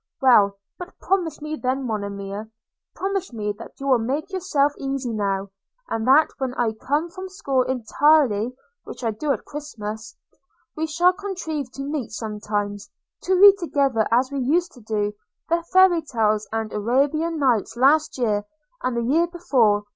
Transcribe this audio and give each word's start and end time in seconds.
–Well, 0.23 0.57
but 0.79 0.97
promise 0.99 1.43
me 1.43 1.55
then, 1.55 1.85
Monimia, 1.85 2.49
promise 2.95 3.31
me 3.31 3.53
that 3.59 3.79
you 3.79 3.85
will 3.85 3.99
make 3.99 4.31
yourself 4.31 4.73
easy 4.79 5.13
now; 5.13 5.49
and 5.89 6.07
that 6.07 6.29
when 6.39 6.55
I 6.55 6.71
come 6.71 7.11
from 7.11 7.29
school 7.29 7.61
entirely, 7.61 8.55
which 8.83 9.03
I 9.03 9.09
shall 9.11 9.19
do 9.19 9.31
at 9.31 9.45
Christmas, 9.45 10.17
we 10.75 10.87
shall 10.87 11.13
contrive 11.13 11.69
to 11.73 11.83
meet 11.83 12.09
sometimes, 12.09 12.89
and 13.21 13.25
to 13.27 13.35
read 13.39 13.59
together, 13.59 14.07
as 14.11 14.31
we 14.31 14.39
used 14.39 14.71
to 14.71 14.81
do, 14.81 15.13
the 15.49 15.61
Fairy 15.71 16.01
Tales 16.01 16.47
and 16.51 16.73
Arabian 16.73 17.37
Nights 17.37 17.77
last 17.77 18.17
year, 18.17 18.45
and 18.81 18.97
the 18.97 19.03
year 19.03 19.27
before. 19.27 19.83